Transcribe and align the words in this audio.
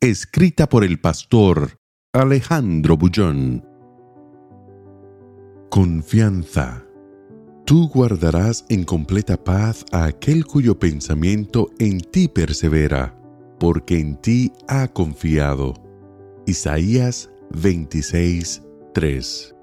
Escrita 0.00 0.68
por 0.68 0.84
el 0.84 1.00
pastor 1.00 1.80
Alejandro 2.12 2.96
Bullón. 2.96 3.66
Confianza. 5.70 6.84
Tú 7.66 7.88
guardarás 7.88 8.64
en 8.68 8.84
completa 8.84 9.42
paz 9.42 9.84
a 9.90 10.04
aquel 10.04 10.46
cuyo 10.46 10.78
pensamiento 10.78 11.70
en 11.80 11.98
ti 11.98 12.28
persevera, 12.28 13.20
porque 13.58 13.98
en 13.98 14.14
ti 14.20 14.52
ha 14.68 14.86
confiado. 14.86 15.74
Isaías 16.46 17.28
26, 17.56 18.62
3. 18.94 19.54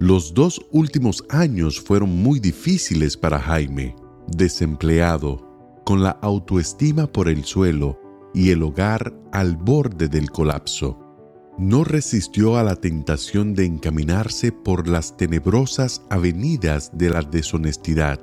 Los 0.00 0.32
dos 0.32 0.58
últimos 0.70 1.22
años 1.28 1.78
fueron 1.78 2.08
muy 2.08 2.40
difíciles 2.40 3.14
para 3.14 3.38
Jaime, 3.38 3.94
desempleado, 4.26 5.82
con 5.84 6.02
la 6.02 6.12
autoestima 6.22 7.06
por 7.06 7.28
el 7.28 7.44
suelo 7.44 8.03
y 8.34 8.50
el 8.50 8.62
hogar 8.62 9.14
al 9.32 9.56
borde 9.56 10.08
del 10.08 10.30
colapso. 10.30 11.00
No 11.56 11.84
resistió 11.84 12.56
a 12.56 12.64
la 12.64 12.76
tentación 12.76 13.54
de 13.54 13.64
encaminarse 13.64 14.50
por 14.50 14.88
las 14.88 15.16
tenebrosas 15.16 16.02
avenidas 16.10 16.90
de 16.92 17.10
la 17.10 17.22
deshonestidad. 17.22 18.18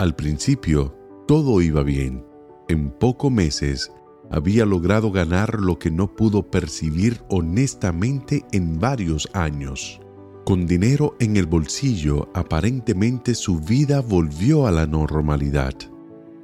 Al 0.00 0.16
principio, 0.16 0.96
todo 1.28 1.62
iba 1.62 1.84
bien. 1.84 2.26
En 2.68 2.90
pocos 2.90 3.30
meses, 3.30 3.92
había 4.30 4.66
logrado 4.66 5.12
ganar 5.12 5.60
lo 5.60 5.78
que 5.78 5.90
no 5.90 6.14
pudo 6.16 6.50
percibir 6.50 7.22
honestamente 7.28 8.44
en 8.50 8.80
varios 8.80 9.28
años. 9.34 10.00
Con 10.44 10.66
dinero 10.66 11.14
en 11.20 11.36
el 11.36 11.46
bolsillo, 11.46 12.28
aparentemente 12.34 13.34
su 13.34 13.60
vida 13.60 14.00
volvió 14.00 14.66
a 14.66 14.72
la 14.72 14.86
normalidad. 14.86 15.74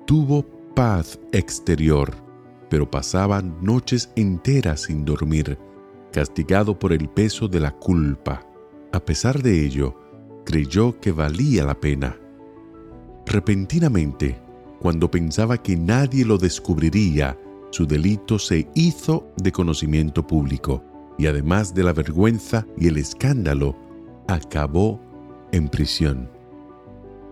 Tuvo 0.07 0.47
paz 0.75 1.19
exterior, 1.33 2.15
pero 2.71 2.91
pasaba 2.91 3.43
noches 3.43 4.11
enteras 4.17 4.83
sin 4.83 5.05
dormir, 5.05 5.59
castigado 6.13 6.79
por 6.79 6.93
el 6.93 7.09
peso 7.09 7.49
de 7.49 7.61
la 7.61 7.73
culpa. 7.73 8.47
A 8.93 9.01
pesar 9.01 9.43
de 9.43 9.67
ello, 9.67 9.95
creyó 10.47 10.99
que 11.01 11.13
valía 11.13 11.65
la 11.65 11.75
pena. 11.75 12.17
Repentinamente, 13.27 14.41
cuando 14.81 15.11
pensaba 15.11 15.59
que 15.59 15.77
nadie 15.77 16.25
lo 16.25 16.39
descubriría, 16.39 17.37
su 17.71 17.87
delito 17.87 18.39
se 18.39 18.69
hizo 18.75 19.29
de 19.37 19.53
conocimiento 19.53 20.27
público 20.27 20.83
y 21.19 21.27
además 21.27 21.75
de 21.75 21.85
la 21.85 21.93
vergüenza 21.93 22.67
y 22.79 22.89
el 22.89 22.97
escándalo, 22.97 23.77
acabó 24.27 25.01
en 25.53 25.69
prisión. 25.69 26.40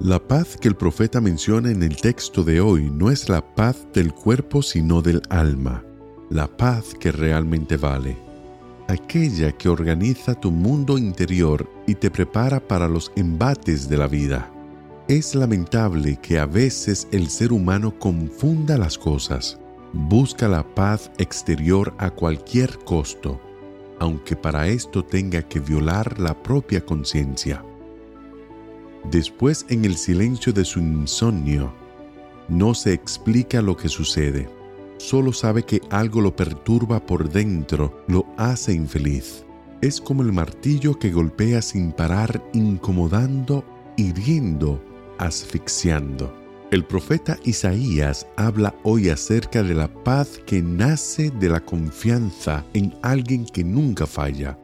La 0.00 0.20
paz 0.20 0.56
que 0.56 0.68
el 0.68 0.76
profeta 0.76 1.20
menciona 1.20 1.72
en 1.72 1.82
el 1.82 1.96
texto 1.96 2.44
de 2.44 2.60
hoy 2.60 2.88
no 2.88 3.10
es 3.10 3.28
la 3.28 3.56
paz 3.56 3.84
del 3.92 4.14
cuerpo 4.14 4.62
sino 4.62 5.02
del 5.02 5.20
alma, 5.28 5.84
la 6.30 6.46
paz 6.46 6.94
que 7.00 7.10
realmente 7.10 7.76
vale, 7.76 8.16
aquella 8.86 9.50
que 9.50 9.68
organiza 9.68 10.36
tu 10.36 10.52
mundo 10.52 10.98
interior 10.98 11.68
y 11.88 11.96
te 11.96 12.12
prepara 12.12 12.60
para 12.60 12.86
los 12.86 13.10
embates 13.16 13.88
de 13.88 13.96
la 13.96 14.06
vida. 14.06 14.52
Es 15.08 15.34
lamentable 15.34 16.16
que 16.22 16.38
a 16.38 16.46
veces 16.46 17.08
el 17.10 17.28
ser 17.28 17.52
humano 17.52 17.98
confunda 17.98 18.78
las 18.78 18.96
cosas, 18.96 19.58
busca 19.92 20.46
la 20.46 20.62
paz 20.76 21.10
exterior 21.18 21.92
a 21.98 22.10
cualquier 22.10 22.78
costo, 22.84 23.40
aunque 23.98 24.36
para 24.36 24.68
esto 24.68 25.04
tenga 25.04 25.42
que 25.42 25.58
violar 25.58 26.20
la 26.20 26.40
propia 26.40 26.86
conciencia. 26.86 27.64
Después, 29.04 29.64
en 29.68 29.84
el 29.84 29.96
silencio 29.96 30.52
de 30.52 30.64
su 30.64 30.80
insomnio, 30.80 31.72
no 32.48 32.74
se 32.74 32.92
explica 32.92 33.62
lo 33.62 33.76
que 33.76 33.88
sucede. 33.88 34.48
Solo 34.98 35.32
sabe 35.32 35.62
que 35.62 35.80
algo 35.90 36.20
lo 36.20 36.34
perturba 36.34 37.04
por 37.04 37.30
dentro, 37.30 38.04
lo 38.08 38.26
hace 38.36 38.72
infeliz. 38.72 39.44
Es 39.80 40.00
como 40.00 40.22
el 40.22 40.32
martillo 40.32 40.98
que 40.98 41.12
golpea 41.12 41.62
sin 41.62 41.92
parar, 41.92 42.42
incomodando, 42.52 43.64
hiriendo, 43.96 44.82
asfixiando. 45.18 46.34
El 46.70 46.84
profeta 46.84 47.38
Isaías 47.44 48.26
habla 48.36 48.74
hoy 48.82 49.08
acerca 49.08 49.62
de 49.62 49.74
la 49.74 49.88
paz 49.88 50.40
que 50.44 50.60
nace 50.60 51.30
de 51.30 51.48
la 51.48 51.60
confianza 51.60 52.64
en 52.74 52.94
alguien 53.02 53.46
que 53.46 53.64
nunca 53.64 54.06
falla. 54.06 54.58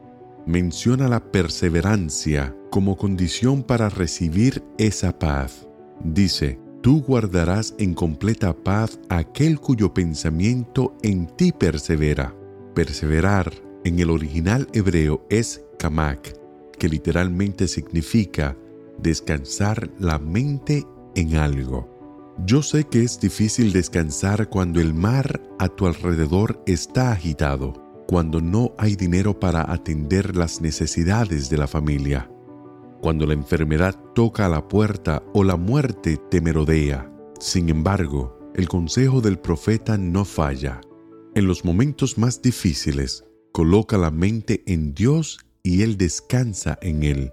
Menciona 0.45 1.07
la 1.07 1.19
perseverancia 1.19 2.55
como 2.75 2.97
condición 2.97 3.63
para 3.63 3.87
recibir 3.87 4.61
esa 4.77 5.17
paz. 5.17 5.65
Dice, 6.03 6.59
tú 6.81 7.01
guardarás 7.01 7.73
en 7.79 7.93
completa 7.93 8.53
paz 8.53 8.99
aquel 9.07 9.61
cuyo 9.61 9.93
pensamiento 9.93 10.93
en 11.01 11.27
ti 11.37 11.53
persevera. 11.53 12.35
Perseverar 12.73 13.53
en 13.85 13.99
el 13.99 14.09
original 14.09 14.67
hebreo 14.73 15.25
es 15.29 15.63
kamak, 15.79 16.37
que 16.77 16.89
literalmente 16.89 17.69
significa 17.69 18.57
descansar 19.01 19.89
la 19.97 20.19
mente 20.19 20.83
en 21.15 21.37
algo. 21.37 22.35
Yo 22.45 22.61
sé 22.61 22.83
que 22.83 23.03
es 23.03 23.21
difícil 23.21 23.71
descansar 23.71 24.49
cuando 24.49 24.81
el 24.81 24.93
mar 24.93 25.39
a 25.59 25.69
tu 25.69 25.87
alrededor 25.87 26.61
está 26.67 27.13
agitado, 27.13 27.71
cuando 28.05 28.41
no 28.41 28.73
hay 28.77 28.97
dinero 28.97 29.39
para 29.39 29.71
atender 29.71 30.35
las 30.35 30.59
necesidades 30.59 31.49
de 31.49 31.57
la 31.57 31.67
familia, 31.67 32.29
cuando 33.05 33.27
la 33.27 33.35
enfermedad 33.35 33.95
toca 34.15 34.47
a 34.47 34.49
la 34.49 34.67
puerta 34.67 35.21
o 35.35 35.43
la 35.43 35.57
muerte 35.57 36.17
te 36.31 36.41
merodea. 36.41 37.07
Sin 37.39 37.69
embargo, 37.69 38.39
el 38.55 38.67
consejo 38.67 39.21
del 39.21 39.37
profeta 39.37 39.95
no 39.95 40.25
falla. 40.25 40.81
En 41.35 41.45
los 41.45 41.63
momentos 41.63 42.17
más 42.17 42.41
difíciles, 42.41 43.23
coloca 43.51 43.99
la 43.99 44.09
mente 44.09 44.63
en 44.65 44.95
Dios 44.95 45.37
y 45.61 45.83
Él 45.83 45.97
descansa 45.97 46.79
en 46.81 47.03
Él. 47.03 47.31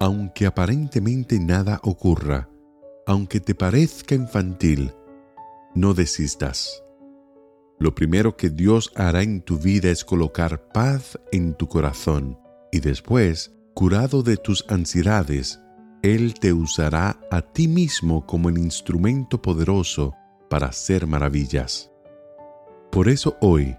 Aunque 0.00 0.44
aparentemente 0.44 1.40
nada 1.40 1.80
ocurra, 1.82 2.50
aunque 3.06 3.40
te 3.40 3.54
parezca 3.54 4.14
infantil, 4.14 4.92
no 5.74 5.94
desistas. 5.94 6.84
Lo 7.78 7.94
primero 7.94 8.36
que 8.36 8.50
Dios 8.50 8.92
hará 8.94 9.22
en 9.22 9.40
tu 9.40 9.56
vida 9.56 9.88
es 9.88 10.04
colocar 10.04 10.68
paz 10.74 11.18
en 11.32 11.54
tu 11.54 11.68
corazón 11.68 12.38
y 12.70 12.80
después, 12.80 13.55
curado 13.76 14.22
de 14.22 14.38
tus 14.38 14.64
ansiedades, 14.70 15.60
Él 16.02 16.32
te 16.32 16.54
usará 16.54 17.20
a 17.30 17.42
ti 17.42 17.68
mismo 17.68 18.24
como 18.24 18.48
el 18.48 18.56
instrumento 18.56 19.42
poderoso 19.42 20.14
para 20.48 20.68
hacer 20.68 21.06
maravillas. 21.06 21.92
Por 22.90 23.10
eso 23.10 23.36
hoy, 23.42 23.76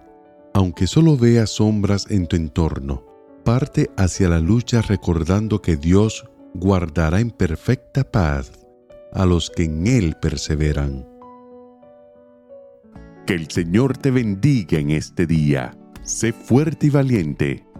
aunque 0.53 0.85
solo 0.85 1.17
veas 1.17 1.49
sombras 1.49 2.05
en 2.11 2.27
tu 2.27 2.35
entorno, 2.35 3.03
parte 3.43 3.89
hacia 3.97 4.29
la 4.29 4.39
lucha 4.39 4.83
recordando 4.83 5.63
que 5.63 5.77
Dios 5.77 6.29
guardará 6.53 7.19
en 7.19 7.31
perfecta 7.31 8.03
paz 8.03 8.51
a 9.11 9.25
los 9.25 9.49
que 9.49 9.63
en 9.63 9.87
Él 9.87 10.15
perseveran. 10.21 11.07
Que 13.25 13.33
el 13.33 13.49
Señor 13.49 13.97
te 13.97 14.11
bendiga 14.11 14.77
en 14.77 14.91
este 14.91 15.25
día. 15.25 15.75
Sé 16.03 16.33
fuerte 16.33 16.85
y 16.85 16.89
valiente. 16.91 17.66